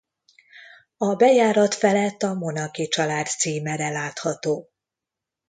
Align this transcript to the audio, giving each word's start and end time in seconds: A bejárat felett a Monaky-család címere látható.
A 0.97 1.15
bejárat 1.15 1.73
felett 1.73 2.23
a 2.23 2.33
Monaky-család 2.33 3.27
címere 3.27 3.89
látható. 3.89 4.69